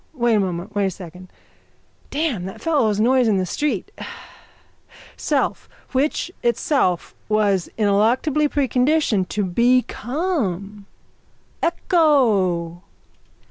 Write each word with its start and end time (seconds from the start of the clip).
Wait 0.13 0.33
a 0.33 0.39
moment. 0.39 0.73
Wait 0.73 0.87
a 0.87 0.89
second. 0.89 1.29
Damn 2.09 2.45
that 2.45 2.59
fellow's 2.59 2.99
noise 2.99 3.27
in 3.27 3.37
the 3.37 3.45
street. 3.45 3.91
Self 5.15 5.69
which 5.91 6.29
it 6.41 6.47
itself 6.49 7.13
was 7.29 7.69
ineluctably 7.77 8.49
preconditioned 8.49 9.27
to 9.29 9.43
become. 9.45 10.87
_Ecco! 11.61 12.81